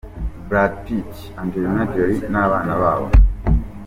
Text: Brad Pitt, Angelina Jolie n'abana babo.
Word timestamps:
Brad 0.49 0.83
Pitt, 0.85 1.13
Angelina 1.41 1.83
Jolie 1.93 2.27
n'abana 2.31 2.73
babo. 2.81 3.07